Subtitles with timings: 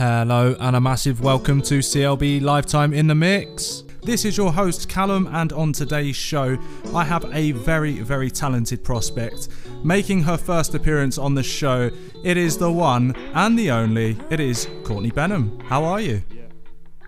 [0.00, 3.84] Hello, and a massive welcome to CLB Live Time in the Mix.
[4.02, 6.56] This is your host Callum, and on today's show,
[6.94, 9.48] I have a very, very talented prospect
[9.84, 11.90] making her first appearance on the show.
[12.24, 15.60] It is the one and the only, it is Courtney Benham.
[15.66, 16.22] How are you?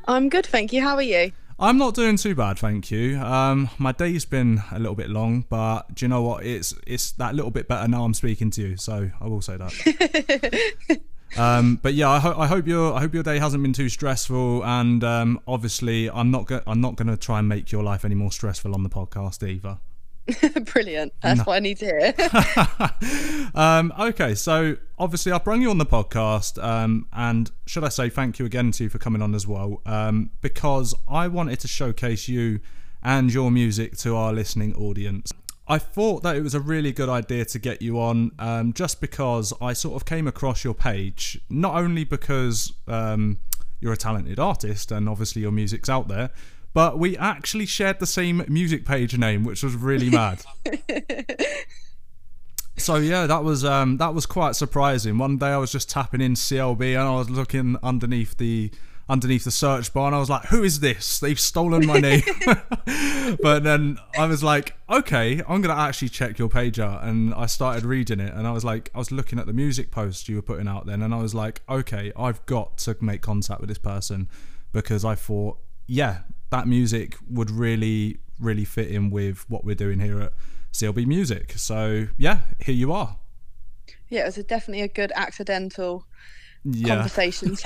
[0.06, 0.82] I'm good, thank you.
[0.82, 1.32] How are you?
[1.58, 3.16] I'm not doing too bad, thank you.
[3.20, 6.44] Um, my day's been a little bit long, but do you know what?
[6.44, 9.56] It's it's that little bit better now I'm speaking to you, so I will say
[9.56, 11.00] that.
[11.36, 13.88] um, but yeah, I, ho- I hope your I hope your day hasn't been too
[13.88, 17.82] stressful, and um, obviously I'm not go- I'm not going to try and make your
[17.82, 19.78] life any more stressful on the podcast either.
[20.72, 21.12] Brilliant.
[21.20, 21.44] That's no.
[21.44, 22.14] what I need to hear.
[23.54, 28.08] um, okay, so obviously I've brought you on the podcast, um, and should I say
[28.08, 31.68] thank you again to you for coming on as well, um, because I wanted to
[31.68, 32.60] showcase you
[33.02, 35.32] and your music to our listening audience.
[35.68, 39.00] I thought that it was a really good idea to get you on, um, just
[39.00, 43.38] because I sort of came across your page, not only because um,
[43.80, 46.30] you're a talented artist and obviously your music's out there,
[46.74, 50.42] but we actually shared the same music page name, which was really mad.
[52.76, 55.18] so yeah, that was um, that was quite surprising.
[55.18, 58.70] One day I was just tapping in CLB and I was looking underneath the
[59.12, 61.20] underneath the search bar and I was like, who is this?
[61.20, 62.22] They've stolen my name.
[63.42, 67.44] but then I was like, okay, I'm gonna actually check your page out and I
[67.44, 70.36] started reading it and I was like I was looking at the music post you
[70.36, 73.68] were putting out then and I was like, okay, I've got to make contact with
[73.68, 74.30] this person
[74.72, 80.00] because I thought, yeah, that music would really, really fit in with what we're doing
[80.00, 80.32] here at
[80.72, 81.52] CLB Music.
[81.56, 83.18] So yeah, here you are.
[84.08, 86.06] Yeah, it was a, definitely a good accidental
[86.64, 86.96] yeah.
[86.96, 87.56] conversation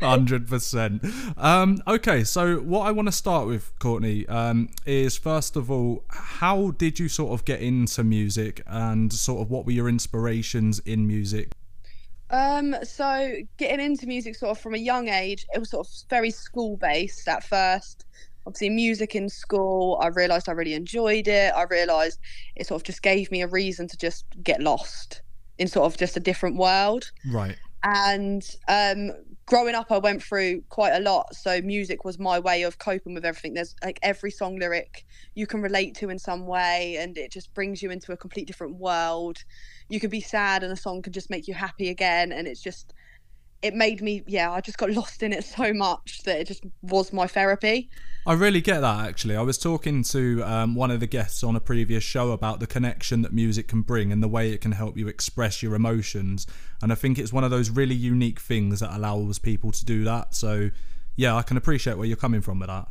[0.00, 1.04] Hundred percent.
[1.36, 6.04] Um, okay, so what I want to start with, Courtney, um, is first of all,
[6.08, 10.78] how did you sort of get into music, and sort of what were your inspirations
[10.80, 11.52] in music?
[12.30, 15.92] Um, so getting into music sort of from a young age, it was sort of
[16.10, 18.04] very school based at first.
[18.46, 21.52] Obviously, music in school, I realised I really enjoyed it.
[21.54, 22.18] I realised
[22.56, 25.22] it sort of just gave me a reason to just get lost
[25.58, 27.10] in sort of just a different world.
[27.30, 27.56] Right.
[27.82, 29.12] And um,
[29.46, 31.34] growing up, I went through quite a lot.
[31.34, 33.54] So music was my way of coping with everything.
[33.54, 37.54] There's like every song lyric you can relate to in some way, and it just
[37.54, 39.44] brings you into a complete different world
[39.88, 42.62] you could be sad and a song can just make you happy again and it's
[42.62, 42.94] just
[43.62, 46.64] it made me yeah i just got lost in it so much that it just
[46.82, 47.90] was my therapy.
[48.26, 49.36] I really get that actually.
[49.36, 52.66] I was talking to um, one of the guests on a previous show about the
[52.66, 56.46] connection that music can bring and the way it can help you express your emotions.
[56.82, 60.04] And i think it's one of those really unique things that allows people to do
[60.04, 60.34] that.
[60.34, 60.70] So
[61.18, 62.88] yeah i can appreciate where you're coming from with that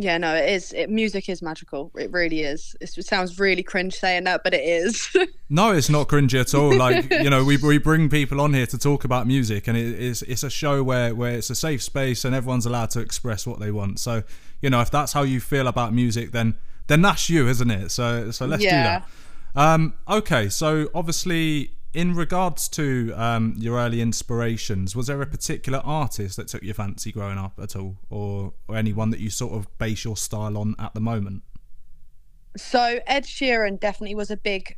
[0.00, 0.72] yeah, no, it is.
[0.72, 1.90] It, music is magical.
[1.98, 2.76] It really is.
[2.80, 5.08] It sounds really cringe saying that, but it is.
[5.50, 6.72] no, it's not cringy at all.
[6.76, 9.98] Like you know, we we bring people on here to talk about music, and it
[9.98, 13.44] is it's a show where where it's a safe space and everyone's allowed to express
[13.44, 13.98] what they want.
[13.98, 14.22] So
[14.60, 16.54] you know, if that's how you feel about music, then
[16.86, 17.90] then that's you, isn't it?
[17.90, 19.00] So so let's yeah.
[19.00, 19.08] do that.
[19.60, 25.80] Um, okay, so obviously in regards to um, your early inspirations, was there a particular
[25.84, 29.54] artist that took your fancy growing up at all, or, or anyone that you sort
[29.54, 31.42] of base your style on at the moment?
[32.56, 34.76] So Ed Sheeran definitely was a big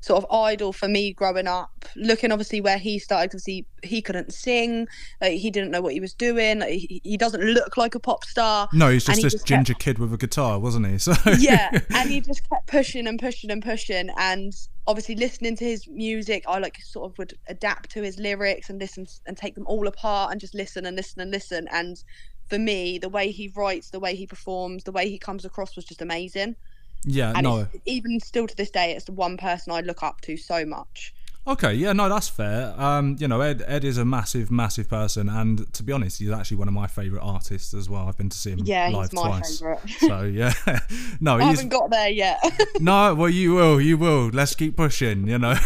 [0.00, 1.84] sort of idol for me growing up.
[1.96, 4.88] Looking obviously where he started, because he he couldn't sing,
[5.20, 6.60] like, he didn't know what he was doing.
[6.60, 8.68] Like, he, he doesn't look like a pop star.
[8.72, 9.84] No, he's just this just ginger kept...
[9.84, 10.94] kid with a guitar, wasn't he?
[11.04, 14.54] So yeah, and he just kept pushing and pushing and pushing, and
[14.86, 18.80] obviously listening to his music, I like sort of would adapt to his lyrics and
[18.80, 21.68] listen and take them all apart and just listen and listen and listen.
[21.70, 22.02] And
[22.48, 25.76] for me, the way he writes, the way he performs, the way he comes across
[25.76, 26.56] was just amazing.
[27.04, 27.66] Yeah, and no.
[27.84, 31.14] Even still to this day, it's the one person I look up to so much.
[31.46, 32.74] Okay, yeah, no, that's fair.
[32.80, 36.30] Um, you know, Ed Ed is a massive, massive person, and to be honest, he's
[36.30, 38.08] actually one of my favourite artists as well.
[38.08, 39.60] I've been to see him yeah, live he's my twice.
[39.60, 39.80] Favourite.
[40.00, 40.54] So yeah,
[41.20, 42.42] no, I haven't got there yet.
[42.80, 44.30] no, well, you will, you will.
[44.30, 45.56] Let's keep pushing, you know.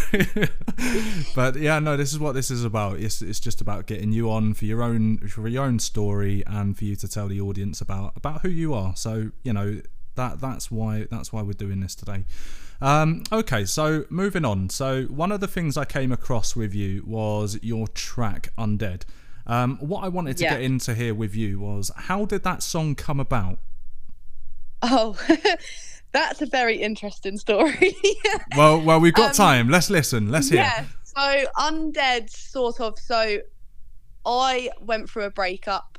[1.33, 2.99] but yeah, no, this is what this is about.
[2.99, 6.77] It's it's just about getting you on for your own for your own story and
[6.77, 8.97] for you to tell the audience about about who you are.
[8.97, 9.79] So you know
[10.19, 12.25] that that's why that's why we're doing this today.
[12.81, 14.69] Um, okay, so moving on.
[14.69, 19.03] So one of the things I came across with you was your track "Undead."
[19.47, 20.51] Um, what I wanted to yeah.
[20.55, 23.59] get into here with you was how did that song come about?
[24.81, 25.17] Oh,
[26.11, 27.95] that's a very interesting story.
[28.57, 29.69] well, well, we've got um, time.
[29.69, 30.29] Let's listen.
[30.29, 30.59] Let's hear.
[30.59, 30.85] Yeah.
[31.03, 32.99] So undead, sort of.
[32.99, 33.39] So
[34.25, 35.97] I went through a breakup.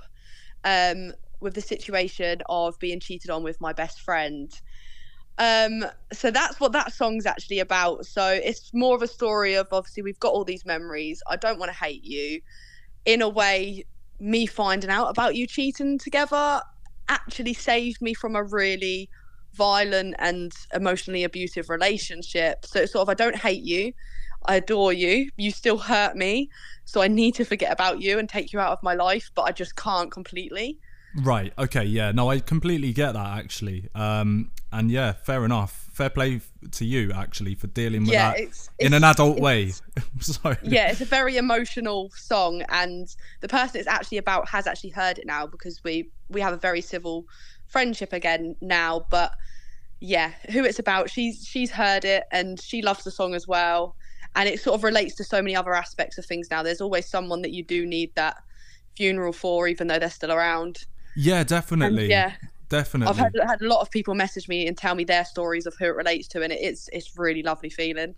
[0.62, 4.52] Um, with the situation of being cheated on with my best friend.
[5.38, 8.06] Um, so that's what that song's actually about.
[8.06, 11.22] So it's more of a story of obviously we've got all these memories.
[11.28, 12.40] I don't want to hate you.
[13.04, 13.84] in a way,
[14.20, 16.62] me finding out about you cheating together
[17.08, 19.10] actually saved me from a really
[19.54, 22.64] violent and emotionally abusive relationship.
[22.66, 23.92] So it's sort of I don't hate you,
[24.46, 25.30] I adore you.
[25.36, 26.50] You still hurt me,
[26.84, 29.42] so I need to forget about you and take you out of my life, but
[29.42, 30.78] I just can't completely.
[31.14, 31.52] Right.
[31.58, 31.84] Okay.
[31.84, 32.12] Yeah.
[32.12, 33.88] No, I completely get that actually.
[33.94, 35.88] Um, and yeah, fair enough.
[35.92, 36.40] Fair play
[36.70, 39.64] to you actually for dealing with Yeah, that it's, in an adult way.
[39.96, 44.66] it's- so yeah, it's a very emotional song, and the person it's actually about has
[44.66, 47.24] actually heard it now because we we have a very civil
[47.66, 49.04] friendship again now.
[49.10, 49.32] But
[49.98, 53.96] yeah, who it's about, she's she's heard it and she loves the song as well,
[54.36, 56.62] and it sort of relates to so many other aspects of things now.
[56.62, 58.36] There's always someone that you do need that
[58.96, 60.84] funeral for, even though they're still around.
[61.14, 62.08] Yeah, And definitely.
[62.08, 62.34] yeah,
[62.68, 63.10] Definitely.
[63.10, 65.74] I've had, had a lot of people message me and tell me their stories of
[65.78, 68.14] who it relates to, and it's it's really lovely feeling.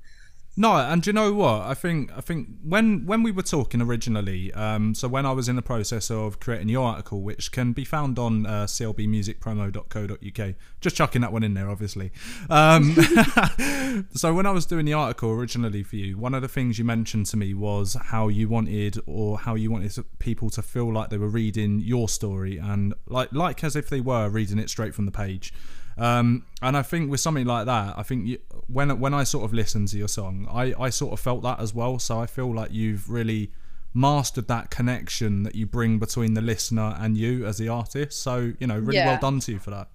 [0.54, 1.62] No, and you know what?
[1.62, 5.48] I think I think when when we were talking originally, um, so when I was
[5.48, 10.96] in the process of creating your article, which can be found on uh, clbmusicpromo.co.uk, just
[10.96, 12.12] chucking that one in there, obviously.
[12.50, 12.94] Um,
[14.14, 16.84] so when I was doing the article originally for you, one of the things you
[16.84, 21.08] mentioned to me was how you wanted or how you wanted people to feel like
[21.08, 24.94] they were reading your story and like like as if they were reading it straight
[24.94, 25.54] from the page.
[25.98, 29.44] Um, and I think with something like that, I think you, when when I sort
[29.44, 31.98] of listened to your song, I, I sort of felt that as well.
[31.98, 33.50] So I feel like you've really
[33.94, 38.22] mastered that connection that you bring between the listener and you as the artist.
[38.22, 39.06] So you know, really Yeah.
[39.06, 39.88] well done to you for that.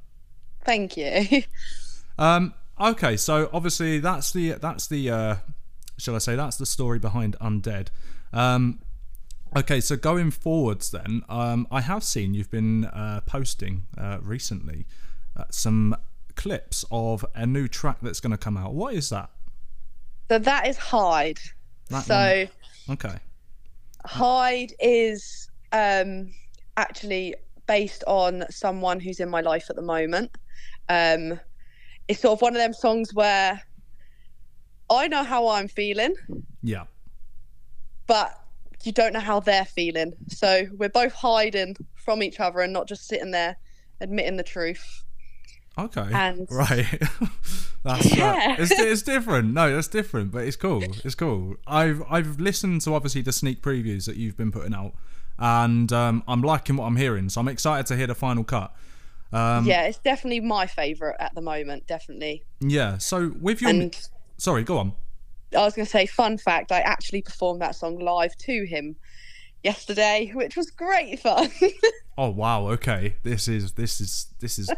[0.64, 1.44] Thank you.
[2.20, 5.36] Um, okay, so obviously that's the that's the uh,
[6.00, 7.90] shall I say that's the story behind Undead.
[8.34, 8.80] Um,
[9.56, 14.88] okay, so going forwards, then um, I have seen you've been uh, posting uh, recently
[15.38, 15.96] uh, some
[16.36, 18.74] clips of a new track that's going to come out.
[18.74, 19.30] What is that?
[20.30, 21.40] so that is Hide.
[21.90, 22.46] That so.
[22.90, 23.16] Okay,
[24.06, 26.32] Hide is um,
[26.76, 27.36] actually
[27.68, 30.32] based on someone who's in my life at the moment.
[30.90, 31.40] Um,
[32.08, 33.62] it's sort of one of them songs where
[34.90, 36.16] I know how I'm feeling,
[36.64, 36.86] yeah,
[38.08, 38.42] but
[38.84, 40.14] you don't know how they're feeling.
[40.30, 43.58] So we're both hiding from each other and not just sitting there
[44.00, 45.04] admitting the truth.
[45.78, 46.88] Okay, And- right.
[47.84, 48.56] that's Yeah.
[48.60, 49.54] uh, it's, it's different.
[49.54, 50.84] No, that's different, but it's cool.
[51.04, 51.56] It's cool.
[51.68, 54.94] I've I've listened to obviously the sneak previews that you've been putting out,
[55.38, 57.30] and um, I'm liking what I'm hearing.
[57.30, 58.74] So I'm excited to hear the final cut.
[59.34, 62.44] Um, yeah, it's definitely my favourite at the moment, definitely.
[62.62, 62.98] Yeah.
[62.98, 64.94] So with your And sorry, go on.
[65.56, 68.98] I was going to say, fun fact, I actually performed that song live to him
[69.68, 71.52] yesterday, which was great fun.
[72.20, 72.70] Oh wow.
[72.70, 73.14] Okay.
[73.22, 74.72] This is this is this is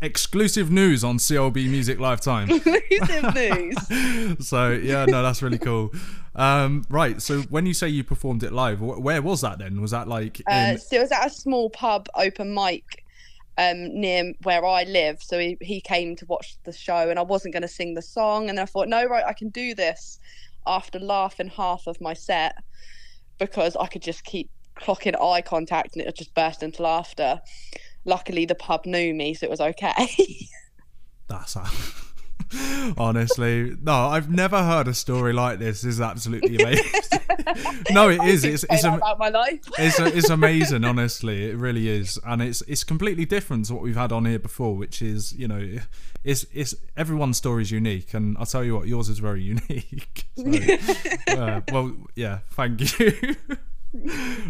[0.00, 2.48] exclusive news on CLB Music Live Time.
[2.50, 4.38] Exclusive news.
[4.48, 5.90] so yeah, no, that's really cool.
[6.36, 7.20] Um, right.
[7.20, 9.80] So when you say you performed it live, wh- where was that then?
[9.80, 10.46] Was that like in?
[10.46, 13.04] Uh, so it was at a small pub open mic
[13.58, 15.20] um, near where I live.
[15.20, 18.02] So he, he came to watch the show, and I wasn't going to sing the
[18.02, 18.48] song.
[18.48, 20.20] And then I thought, no, right, I can do this
[20.64, 22.62] after laughing half of my set
[23.46, 27.40] because I could just keep clocking eye contact and it would just burst into laughter.
[28.04, 30.08] Luckily, the pub knew me, so it was okay.
[31.28, 31.56] That's
[32.98, 33.92] honestly no.
[34.08, 35.82] I've never heard a story like this.
[35.82, 36.90] This is absolutely amazing.
[37.90, 38.44] no, it is.
[38.44, 39.60] It's it's am- about my life.
[39.78, 41.50] it's it's amazing, honestly.
[41.50, 44.76] It really is, and it's it's completely different to what we've had on here before,
[44.76, 45.78] which is you know,
[46.24, 50.24] it's it's everyone's story is unique, and I'll tell you what, yours is very unique.
[50.36, 53.36] So, uh, well, yeah, thank you.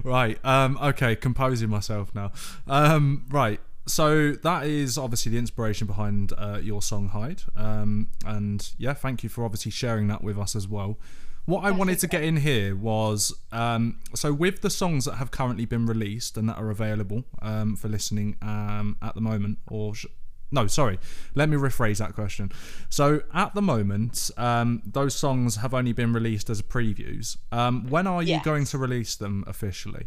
[0.03, 2.33] right, um, okay, composing myself now.
[2.67, 3.61] Um, right.
[3.87, 9.23] So that is obviously the inspiration behind uh, your song Hide, um, and yeah, thank
[9.23, 10.99] you for obviously sharing that with us as well.
[11.47, 15.31] What I wanted to get in here was um, so with the songs that have
[15.31, 19.95] currently been released and that are available um, for listening um, at the moment, or
[19.95, 20.07] sh-
[20.51, 20.99] no, sorry,
[21.35, 22.51] let me rephrase that question.
[22.89, 27.37] So at the moment, um, those songs have only been released as previews.
[27.53, 28.45] Um, when are you Yes.
[28.47, 30.07] going to release them officially?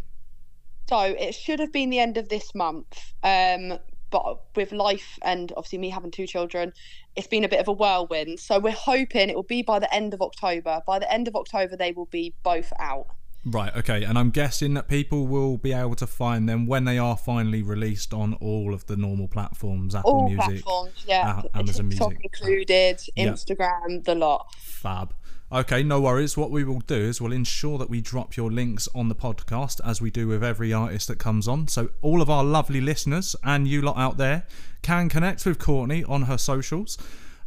[0.88, 3.14] So it should have been the end of this month.
[3.24, 3.80] Um,
[4.10, 6.72] but with life and obviously me having two children,
[7.16, 8.40] it's been a bit of a whirlwind.
[8.40, 10.82] So we're hoping it will be by the end of October.
[10.88, 13.08] By the end of October, they will be both out.
[13.46, 16.98] Right, okay, and I'm guessing that people will be able to find them when they
[16.98, 21.44] are finally released on all of the normal platforms, Apple All Music, platforms, yeah.
[21.54, 22.24] Amazon TikTok Music.
[22.26, 23.28] included, Yeah.
[23.28, 24.54] Instagram, the lot.
[24.56, 25.14] Fab.
[25.50, 26.36] Okay, no worries.
[26.36, 29.80] What we will do is we'll ensure that we drop your links on the podcast
[29.86, 31.70] as we do with every artist that comes on.
[31.70, 34.46] So all of our lovely listeners and you lot out there
[34.82, 36.98] can connect with Courtney on her socials.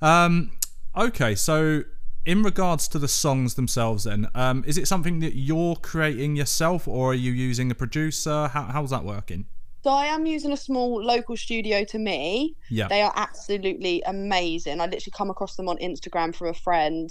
[0.01, 0.53] Um,
[0.97, 1.83] okay, so
[2.25, 6.89] in regards to the songs themselves, then, um, is it something that you're creating yourself,
[6.89, 8.49] or are you using a producer?
[8.49, 9.45] How, how's that working?
[9.83, 12.55] So I am using a small local studio to me.
[12.69, 12.89] Yeah.
[12.89, 14.81] They are absolutely amazing.
[14.81, 17.11] I literally come across them on Instagram from a friend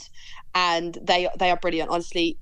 [0.53, 1.89] and they they are brilliant.
[1.89, 2.38] Honestly,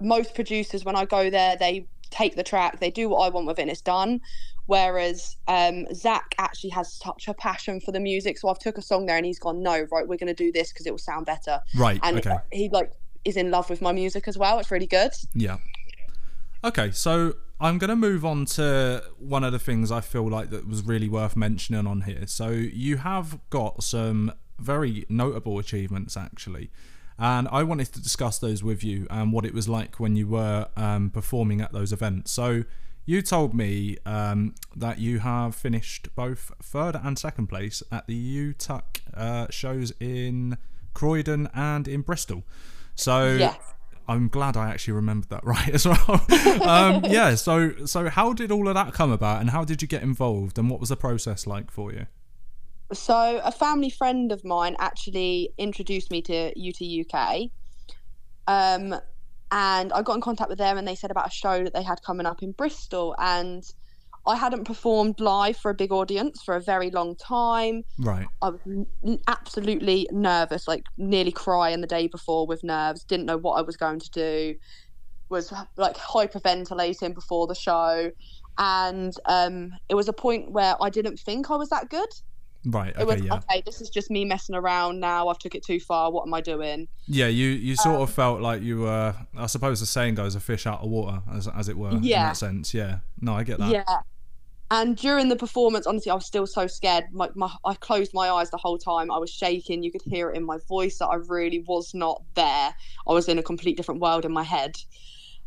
[0.00, 3.46] most producers when I go there, they take the track, they do what I want
[3.46, 4.20] with it and it's done.
[4.66, 8.38] Whereas um, Zach actually has such a passion for the music.
[8.38, 10.72] So I've took a song there and he's gone, no, right, we're gonna do this
[10.72, 11.60] because it will sound better.
[11.74, 11.98] Right.
[12.02, 12.36] And okay.
[12.52, 12.92] he like
[13.24, 14.58] is in love with my music as well.
[14.58, 15.12] It's really good.
[15.34, 15.56] Yeah.
[16.62, 20.50] Okay, so I'm going to move on to one of the things I feel like
[20.50, 22.26] that was really worth mentioning on here.
[22.26, 26.70] So you have got some very notable achievements actually.
[27.18, 30.28] And I wanted to discuss those with you and what it was like when you
[30.28, 32.30] were um, performing at those events.
[32.30, 32.62] So
[33.06, 38.52] you told me um, that you have finished both third and second place at the
[38.54, 38.82] UTUC
[39.14, 40.58] uh, shows in
[40.94, 42.44] Croydon and in Bristol.
[42.94, 43.56] So Yes.
[44.08, 46.26] I'm glad I actually remembered that right as well.
[46.62, 47.34] um, yeah.
[47.34, 50.58] So so how did all of that come about, and how did you get involved,
[50.58, 52.06] and what was the process like for you?
[52.92, 57.50] So a family friend of mine actually introduced me to UT UK.
[58.46, 58.98] Um,
[59.50, 61.82] and I got in contact with them and they said about a show that they
[61.82, 63.64] had coming up in Bristol and
[64.28, 67.82] I hadn't performed live for a big audience for a very long time.
[67.98, 68.26] Right.
[68.42, 73.38] I was n- absolutely nervous, like nearly crying the day before with nerves, didn't know
[73.38, 74.54] what I was going to do,
[75.28, 78.10] was like hyperventilating before the show.
[78.58, 82.08] And um, it was a point where I didn't think I was that good
[82.66, 82.92] Right.
[82.98, 83.26] it was Okay.
[83.26, 83.34] Yeah.
[83.36, 86.34] okay this is just me messing around now i've took it too far what am
[86.34, 87.28] i doing Yeah.
[87.28, 89.14] You you sort Um, of felt like you were.
[89.36, 91.92] I suppose the saying goes, "A fish out of water," as as it were.
[91.92, 92.22] Yeah.
[92.22, 92.74] In that sense.
[92.74, 92.98] Yeah.
[93.20, 93.70] No, I get that.
[93.70, 93.84] yeah
[94.70, 97.04] and during the performance honestly i was still so scared.
[97.12, 99.10] My, my i closed my eyes the whole time.
[99.10, 99.82] I was shaking.
[99.82, 102.74] You could hear it in my voice that i really was not there.
[103.06, 104.76] I was in a complete different world in my head.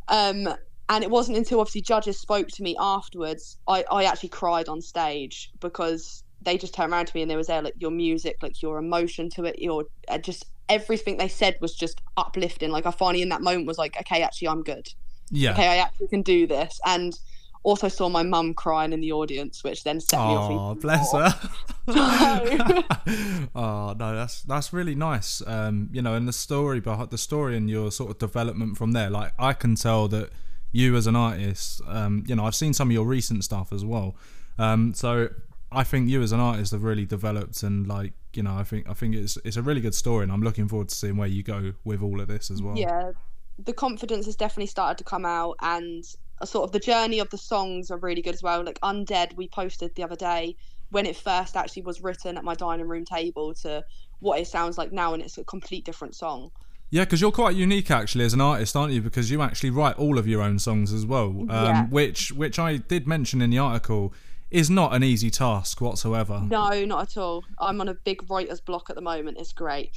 [0.08, 0.48] Um
[0.90, 4.82] and it wasn't until obviously judges spoke to me afterwards i i actually cried on
[4.82, 8.38] stage because they just turned around to me and they was there like your music
[8.42, 12.72] like your emotion to it your uh, just everything they said was just uplifting.
[12.72, 14.88] Like i finally in that moment was like okay actually i'm good.
[15.34, 15.54] Yeah.
[15.54, 16.80] okay, I actually can do this.
[16.86, 17.18] And
[17.64, 20.52] also saw my mum crying in the audience, which then set me off.
[20.52, 21.30] Oh, bless more.
[21.30, 21.50] her.
[23.56, 25.42] oh no, that's that's really nice.
[25.46, 28.94] Um, you know, and the story behind the story and your sort of development from
[28.94, 29.10] there.
[29.10, 30.30] Like I can tell that
[30.72, 33.84] you as an artist, um, you know, I've seen some of your recent stuff as
[33.84, 34.16] well.
[34.58, 35.30] Um, so
[35.72, 38.90] I think you as an artist have really developed and like you know, I think
[38.90, 41.28] I think it's it's a really good story, and I'm looking forward to seeing where
[41.28, 42.78] you go with all of this as well.
[42.78, 43.12] Yeah,
[43.60, 46.04] the confidence has definitely started to come out, and
[46.46, 48.64] sort of the journey of the songs are really good as well.
[48.64, 50.56] Like Undead, we posted the other day
[50.90, 53.84] when it first actually was written at my dining room table to
[54.20, 56.52] what it sounds like now, and it's a complete different song.
[56.90, 59.02] Yeah, because you're quite unique actually as an artist, aren't you?
[59.02, 61.86] Because you actually write all of your own songs as well, um, Yeah.
[61.88, 64.14] which which I did mention in the article
[64.50, 66.42] is not an easy task whatsoever.
[66.46, 67.46] No, not at all.
[67.58, 69.38] I'm on a big writer's block at the moment.
[69.40, 69.92] It's great.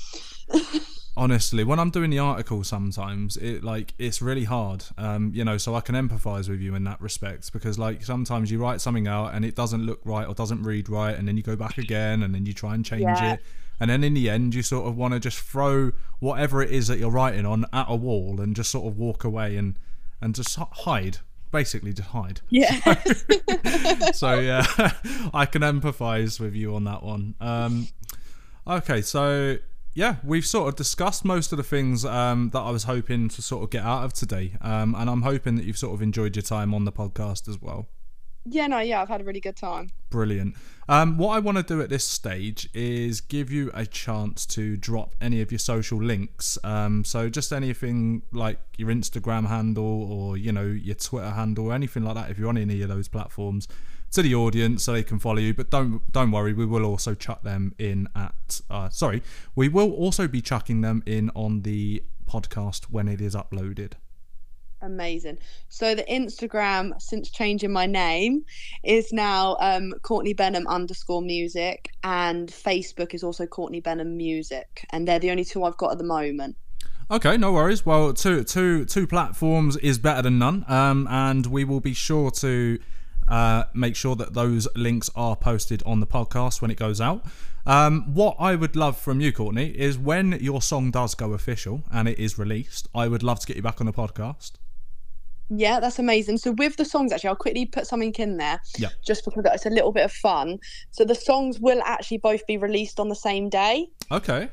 [1.17, 5.57] Honestly, when I'm doing the article, sometimes it like it's really hard, um, you know.
[5.59, 9.07] So I can empathise with you in that respect because like sometimes you write something
[9.07, 11.79] out and it doesn't look right or doesn't read right, and then you go back
[11.79, 13.35] again and then you try and change Yeah.
[13.35, 13.41] it,
[13.79, 16.89] and then in the end you sort of want to just throw whatever it is
[16.89, 19.77] that you're writing on at a wall and just sort of walk away and
[20.21, 21.19] and just hide,
[21.53, 22.41] basically just hide.
[22.51, 22.75] Yeah.
[24.13, 24.65] so yeah,
[25.33, 27.37] I can empathise with you on that one.
[27.41, 27.87] Um,
[28.67, 29.59] okay, so
[29.95, 33.41] yeah, we've sort of discussed most of the things um, that I was hoping to
[33.43, 36.35] sort of get out of today, um, and I'm hoping that you've sort of enjoyed
[36.37, 37.87] your time on the podcast as well.
[38.45, 39.91] yeah, no, yeah, I've had a really good time.
[40.11, 40.57] Brilliant.
[40.89, 44.77] Um, what I want to do at this stage is give you a chance to
[44.77, 46.59] drop any of your social links.
[46.63, 52.03] Um, so just anything like your Instagram handle or you know your Twitter handle, anything
[52.05, 52.31] like that.
[52.31, 53.67] If you're on any of those platforms,
[54.15, 55.55] to the audience so they can follow you.
[55.55, 58.61] But don't don't worry, we will also chuck them in at.
[58.71, 59.23] Uh, sorry,
[59.55, 63.93] we will also be chucking them in on the podcast when it is uploaded.
[64.83, 65.39] Amazing.
[65.71, 68.45] So the Instagram, since changing my name,
[68.83, 75.09] is now um, Courtney Benham underscore music, and Facebook is also Courtney Benham music, and
[75.09, 76.57] they're the only two I've got at the moment.
[77.11, 77.85] Okay, no worries.
[77.85, 82.31] Well, two two two platforms is better than none, um, and we will be sure
[82.31, 82.79] to
[83.29, 87.25] uh, make sure that those links are posted on the podcast when it goes out.
[87.67, 91.83] Um, what I would love from you, Courtney, is when your song does go official
[91.91, 94.53] and it is released, I would love to get you back on the podcast.
[95.51, 96.39] Yeah, that's amazing.
[96.39, 98.89] So with the songs, actually, I'll quickly put something in there, Yeah.
[99.07, 100.59] just because it's a little bit of fun.
[100.91, 103.89] So the songs will actually both be released on the same day.
[104.11, 104.49] Okay.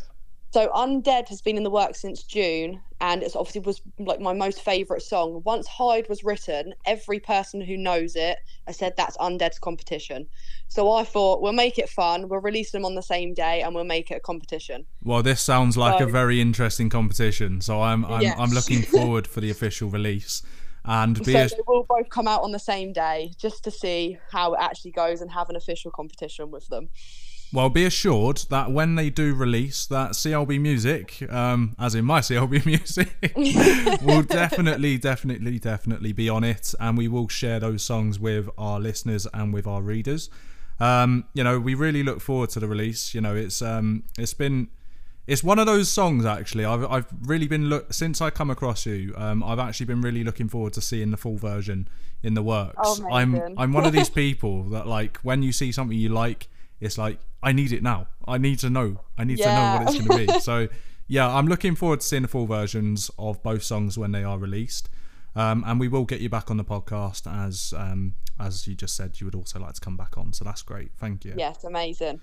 [0.51, 4.33] So Undead has been in the works since June, and it's obviously was like my
[4.33, 5.41] most favourite song.
[5.45, 10.27] Once Hide was written, every person who knows it, I said that's Undead's competition.
[10.67, 12.27] So I thought we'll make it fun.
[12.27, 14.85] We'll release them on the same day, and we'll make it a competition.
[15.03, 17.61] Well, this sounds like So- a very interesting competition.
[17.61, 18.35] So I'm I'm, Yes.
[18.37, 20.43] I'm looking forward for the official release.
[20.83, 23.71] And be So as- they will both come out on the same day, just to
[23.71, 26.89] see how it actually goes and have an official competition with them.
[27.53, 32.19] Well, be assured that when they do release that CLB music, um, as in my
[32.21, 38.19] CLB music, will definitely, definitely, definitely be on it, and we will share those songs
[38.19, 40.29] with our listeners and with our readers.
[40.79, 43.13] Um, you know, we really look forward to the release.
[43.13, 44.69] You know, it's um, it's been
[45.27, 46.65] it's one of those songs actually.
[46.65, 49.13] I've I've really been look since I come across you.
[49.15, 51.87] Um, I've actually been really looking forward to seeing the full version
[52.23, 52.75] in the works.
[52.83, 53.39] Oh, I'm.
[53.57, 56.47] I'm one of these people that like when you see something you like,
[56.81, 58.07] it's like I need it now.
[58.27, 58.97] I need to know.
[59.17, 60.39] I need to know what it's going to be.
[60.39, 60.67] So
[61.07, 64.37] yeah, I'm looking forward to seeing the full versions of both songs when they are
[64.37, 64.89] released.
[65.35, 68.95] Um, and we will get you back on the podcast as um, as you just
[68.95, 70.33] said you would also like to come back on.
[70.33, 70.91] So that's great.
[70.97, 71.35] Thank you.
[71.37, 72.21] Yes, amazing.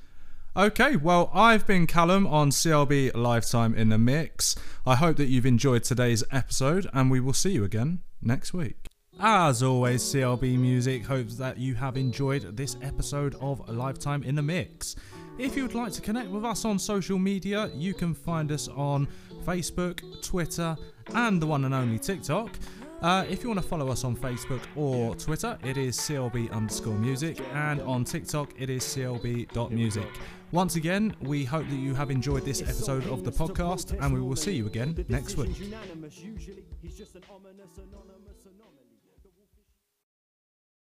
[0.57, 4.57] Okay, well, I've been Callum on CLB Live Time in the Mix.
[4.85, 8.89] I hope that you've enjoyed today's episode, and we will see you again next week.
[9.21, 14.37] As always, CLB Music hopes that you have enjoyed this episode of Live Time in
[14.37, 14.95] the Mix.
[15.39, 18.69] If you would like to connect with us on social media, you can find us
[18.69, 19.09] on
[19.45, 20.77] Facebook, Twitter,
[21.15, 22.57] and the one and only TikTok.
[23.03, 26.95] Uh, if you want to follow us on Facebook or Twitter, it is CLB underscore
[26.95, 30.09] music, and on TikTok, it is CLB.music.
[30.53, 34.21] Once again, we hope that you have enjoyed this episode of the podcast, and we
[34.21, 35.57] will see you again next week.